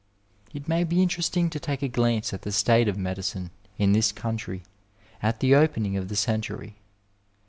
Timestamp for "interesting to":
1.03-1.59